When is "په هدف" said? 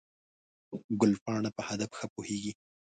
1.57-1.91